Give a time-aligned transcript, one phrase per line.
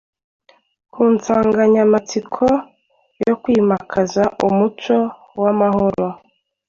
[0.91, 2.45] ku nsanganyamatsiko
[3.25, 4.97] yo kwimakaza umuco
[5.41, 6.07] w’amahoro.